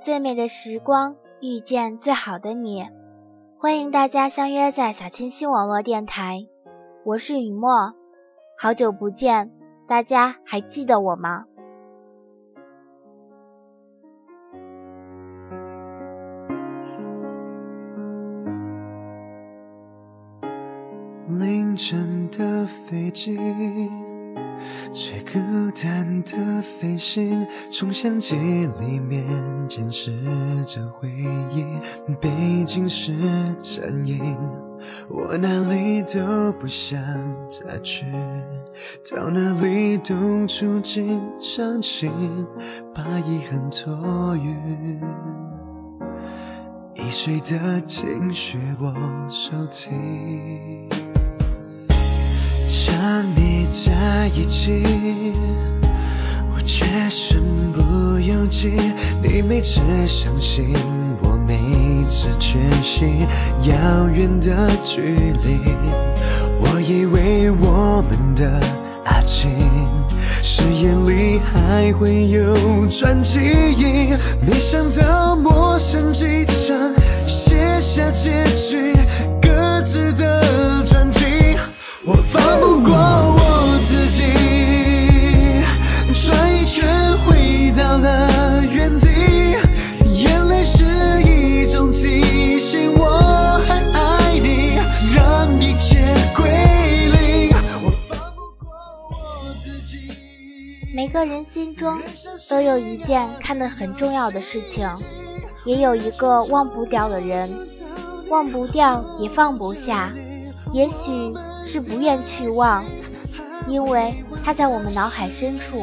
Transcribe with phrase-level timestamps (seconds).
[0.00, 2.88] 最美的时光，遇见最好的你。
[3.58, 6.46] 欢迎大家相约在小清新网络电台，
[7.04, 7.94] 我是雨墨，
[8.56, 9.50] 好久不见，
[9.88, 11.46] 大家还记得我吗？
[21.28, 23.36] 凌晨的飞机。
[24.92, 25.38] 最孤
[25.72, 29.24] 单的飞行，从相机里面
[29.68, 30.12] 监视
[30.66, 32.14] 着回忆。
[32.20, 33.12] 背景是
[33.60, 34.36] 残影，
[35.08, 36.98] 我哪里都不想
[37.48, 38.06] 再去，
[39.14, 42.46] 到哪里都触景伤情，
[42.94, 45.00] 把遗憾托运。
[46.94, 48.94] 易碎的情绪我
[49.30, 51.07] 收听。
[52.88, 54.82] 想你在一起，
[56.54, 57.42] 我却身
[57.72, 58.72] 不由己。
[59.22, 60.72] 你每次相信，
[61.22, 61.58] 我每
[62.08, 63.20] 次确信。
[63.64, 65.60] 遥远的距离，
[66.58, 68.60] 我以为我们的
[69.04, 69.50] 爱情，
[70.18, 73.38] 誓言里还会有传奇。
[74.46, 76.94] 没想到陌生机场，
[100.94, 102.00] 每个人心中
[102.50, 104.88] 都有一件看得很重要的事情，
[105.64, 107.68] 也有一个忘不掉的人，
[108.28, 110.12] 忘不掉也放不下，
[110.72, 111.34] 也许。
[111.68, 112.82] 是不愿去忘，
[113.66, 115.82] 因为它在我们脑海深处。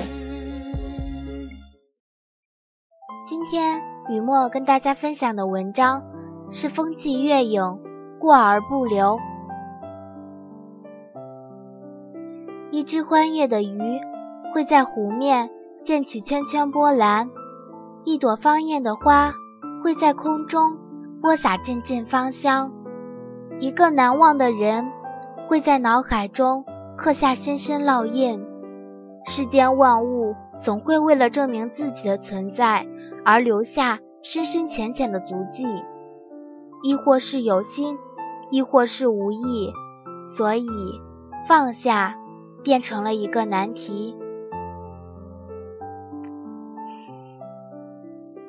[3.28, 6.02] 今天雨墨跟大家分享的文章
[6.50, 7.78] 是《风霁月影，
[8.20, 9.18] 过而不留》。
[12.72, 14.00] 一只欢悦的鱼
[14.56, 15.50] 会在湖面
[15.84, 17.30] 溅起圈圈波澜，
[18.06, 19.34] 一朵芳艳的花
[19.84, 20.78] 会在空中
[21.22, 22.72] 播撒阵阵芳香，
[23.60, 24.94] 一个难忘的人。
[25.50, 26.64] 会在脑海中
[26.96, 28.46] 刻下深深烙印。
[29.26, 32.88] 世间万物总会为了证明自己的存在
[33.26, 35.68] 而留下深深浅浅的足迹，
[36.82, 37.98] 亦或是有心，
[38.52, 39.74] 亦或是无意。
[40.30, 40.66] 所以，
[41.46, 42.16] 放下
[42.64, 44.16] 变成了一个难题。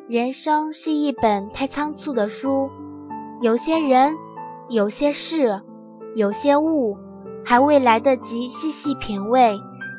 [0.09, 2.71] 人生是一本太仓促的书，
[3.41, 4.15] 有些人，
[4.69, 5.63] 有些事。
[6.15, 6.97] 有些物
[7.45, 9.59] 还未来得及细细品味，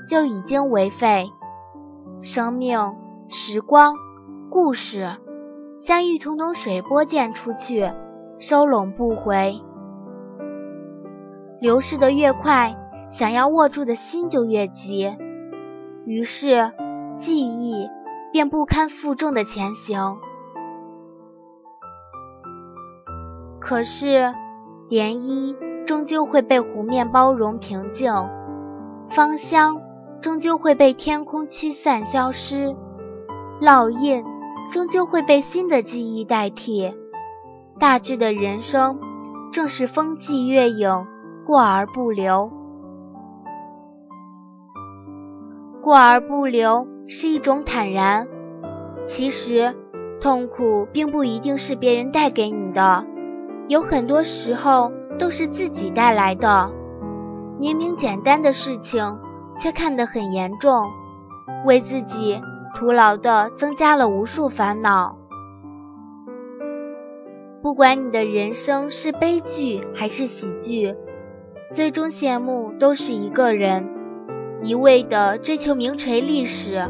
[0.09, 1.29] 就已经为废。
[2.21, 2.95] 生命、
[3.27, 3.95] 时光、
[4.49, 5.17] 故事，
[5.81, 7.91] 像一桶桶水波溅出去，
[8.39, 9.61] 收拢不回。
[11.59, 12.77] 流逝的越快，
[13.11, 15.15] 想要握住的心就越急，
[16.05, 16.71] 于是
[17.17, 17.89] 记忆
[18.31, 20.17] 便不堪负重的前行。
[23.59, 24.33] 可是
[24.89, 25.55] 涟漪。
[25.87, 28.11] 终究会被湖面包容平静，
[29.09, 29.79] 芳香
[30.19, 32.75] 终究会被天空驱散消失，
[33.61, 34.25] 烙印
[34.69, 36.93] 终究会被新的记忆代替。
[37.79, 38.99] 大致的人生，
[39.53, 41.07] 正是风霁月影，
[41.45, 42.51] 过而不留。
[45.81, 48.27] 过而不留是一种坦然，
[49.05, 49.75] 其实
[50.19, 53.05] 痛苦并不一定是别人带给你的，
[53.67, 54.91] 有很多时候。
[55.19, 56.69] 都是自己带来的，
[57.59, 59.17] 明明简单的事情，
[59.57, 60.91] 却看得很严重，
[61.65, 62.39] 为自己
[62.75, 65.17] 徒劳的增加了无数烦恼。
[67.63, 70.95] 不管你的人生是悲剧还是喜剧，
[71.71, 73.89] 最终谢幕都是一个人。
[74.63, 76.89] 一味的追求名垂历史，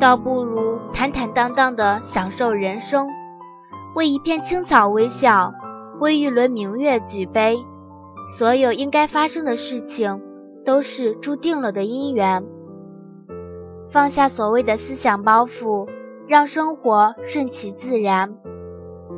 [0.00, 3.08] 倒不如坦坦荡荡的享受人生，
[3.94, 5.52] 为一片青草微笑。
[6.00, 7.56] 为一轮明月举杯，
[8.28, 10.20] 所有应该发生的事情
[10.64, 12.44] 都是注定了的姻缘。
[13.90, 15.88] 放下所谓的思想包袱，
[16.26, 18.34] 让生活顺其自然。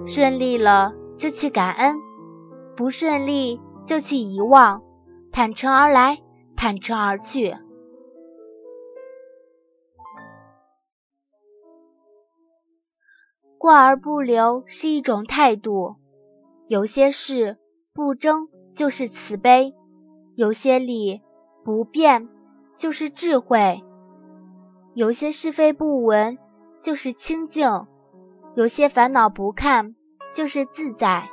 [0.04, 1.96] 顺利了就去感恩，
[2.76, 4.82] 不顺利就去遗忘。
[5.32, 6.18] 坦诚而来，
[6.56, 7.56] 坦诚而去。
[13.66, 15.96] 过而不留是一种态度。
[16.68, 17.58] 有些事
[17.92, 18.46] 不争
[18.76, 19.74] 就是慈悲，
[20.36, 21.20] 有些理
[21.64, 22.28] 不变
[22.76, 23.82] 就是智慧，
[24.94, 26.38] 有些是非不闻
[26.80, 27.88] 就是清净，
[28.54, 29.96] 有些烦恼不看，
[30.32, 31.28] 就是自在。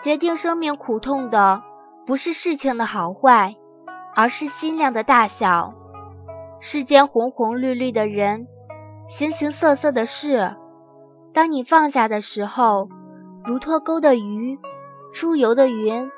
[0.00, 1.64] 决定生命苦痛的，
[2.06, 3.56] 不是事情的好坏，
[4.14, 5.74] 而是心量的大小。
[6.60, 8.46] 世间红红绿绿的人，
[9.16, 10.56] 形形色色的事，
[11.32, 12.88] 当你放下的时候，
[13.44, 14.58] 如脱钩的鱼，
[15.12, 16.10] 出游的云，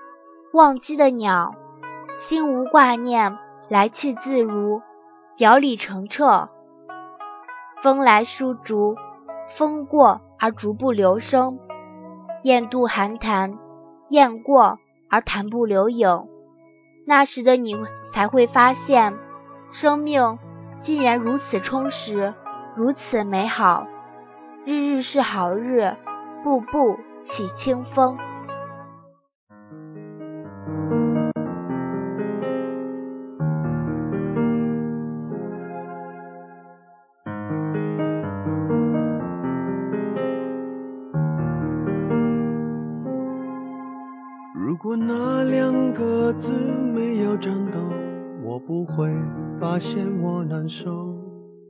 [0.55, 1.57] 忘机的鸟，
[2.17, 3.37] 心无挂念，
[3.69, 4.81] 来去自如，
[5.37, 6.49] 表里澄澈。
[7.83, 8.97] 风来疏竹，
[9.51, 11.59] 风过而竹不留声；
[12.45, 13.59] 雁渡寒潭。
[14.09, 14.79] 雁过
[15.11, 16.27] 而潭不留影，
[17.07, 17.77] 那时的你
[18.15, 19.19] 才会发现，
[19.71, 20.39] 生命
[20.81, 22.33] 竟然如此充实，
[22.77, 23.89] 如此美好。
[24.67, 25.95] 日日是好日
[26.45, 28.19] 步步起清风。
[44.55, 46.53] 如果那两个字
[46.83, 47.79] 没有颤抖
[48.43, 49.11] 我不会
[49.59, 51.16] 发现我难受。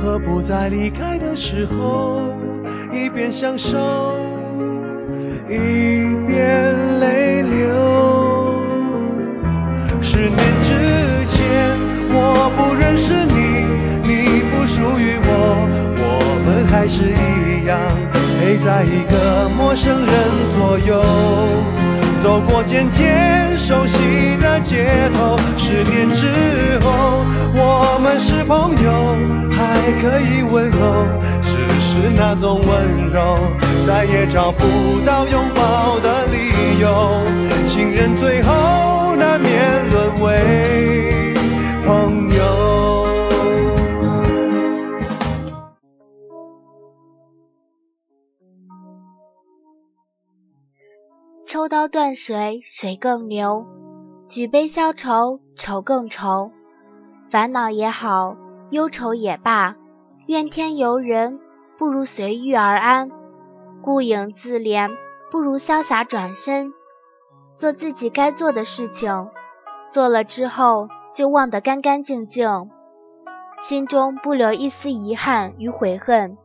[0.00, 2.32] 何不在离开的时候，
[2.92, 4.16] 一边享受，
[5.48, 6.67] 一边
[32.40, 33.36] 总温柔，
[33.84, 34.60] 再也找不
[35.04, 37.22] 到拥抱的理由。
[37.66, 41.34] 情人最后难免沦为
[41.84, 42.38] 朋友。
[51.44, 53.66] 抽刀断水，水更流；
[54.28, 56.52] 举杯消愁，愁更愁。
[57.28, 58.36] 烦恼也好。
[58.70, 59.76] 忧愁也罢，
[60.26, 61.40] 怨天尤人
[61.78, 63.08] 不如随遇而安；
[63.82, 64.90] 顾影自怜
[65.30, 66.72] 不如潇洒转身。
[67.56, 69.28] 做自己该做的事情，
[69.90, 72.70] 做了之后就忘得干干净净，
[73.58, 76.36] 心中不留一丝遗憾与悔恨。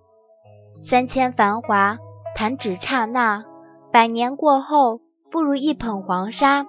[0.81, 1.97] 三千繁华，
[2.35, 3.43] 弹指刹那；
[3.91, 5.01] 百年过后，
[5.31, 6.65] 不如一捧黄沙。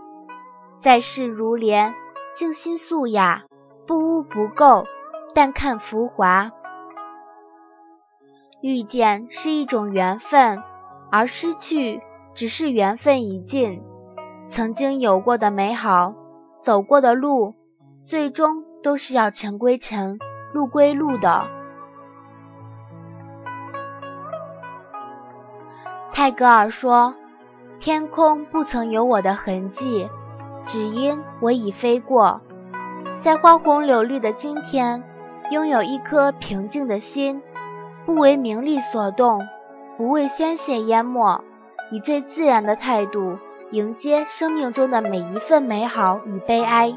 [0.81, 1.95] 在世如莲，
[2.35, 3.45] 静心素雅，
[3.87, 4.85] 不污不垢。
[5.35, 6.53] 淡看浮华，
[8.65, 10.63] 遇见是一种缘分，
[11.11, 12.01] 而失去
[12.33, 13.83] 只是缘分已尽。
[14.49, 16.15] 曾经有过的美好，
[16.63, 17.53] 走过的路，
[18.01, 20.19] 最终都是要尘归尘，
[20.55, 21.45] 路归路的。
[26.11, 27.17] 泰戈尔说
[27.79, 30.09] ：“天空不曾有我的痕迹，
[30.65, 32.41] 只因我已飞过。”
[33.21, 35.05] 在花红柳绿的今天。
[35.51, 37.43] 拥有一颗平静的心，
[38.07, 39.47] 不为名利所动，
[39.97, 41.43] 不为宣泄淹没，
[41.91, 43.39] 以最自然的态度
[43.71, 46.97] 迎接生命中的每一份美好与悲哀。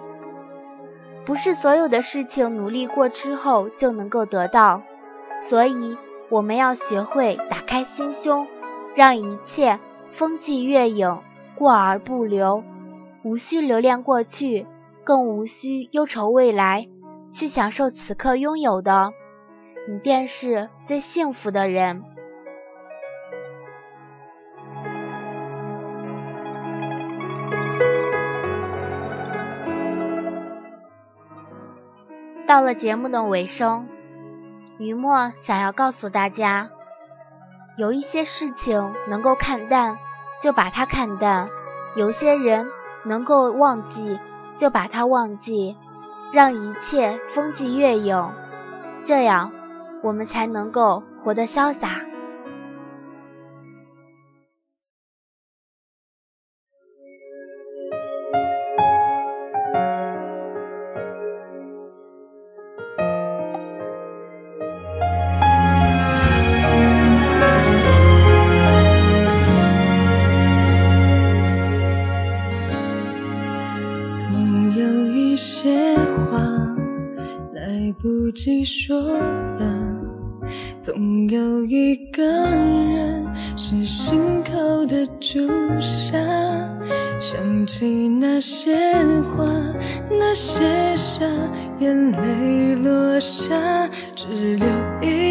[1.25, 4.81] 不是所有的事情努力过之后就能够得到，
[5.41, 5.97] 所以
[6.29, 8.47] 我们要学会打开心胸，
[8.95, 9.79] 让一切
[10.11, 11.19] 风霁月影，
[11.55, 12.63] 过而不留，
[13.23, 14.65] 无需留恋过去，
[15.03, 16.87] 更无需忧愁未来。
[17.29, 19.11] 去享受此刻拥有的，
[19.87, 22.03] 你便是最幸福的人。
[32.45, 33.87] 到了节目的尾声，
[34.77, 36.69] 于墨想要告诉大家，
[37.77, 39.97] 有一些事情能够看淡，
[40.41, 41.49] 就把它看淡；
[41.95, 42.67] 有些人
[43.03, 44.19] 能够忘记，
[44.57, 45.77] 就把它忘记。
[46.33, 48.33] 让一切风霁月影，
[49.05, 49.53] 这样
[50.03, 52.01] 我们才能够活得潇洒。
[83.69, 85.45] 是心口的朱
[85.81, 86.17] 砂
[87.19, 88.73] 想起那些
[89.23, 89.43] 话
[90.09, 91.25] 那些傻
[91.77, 94.67] 眼泪落下只留
[95.01, 95.26] 一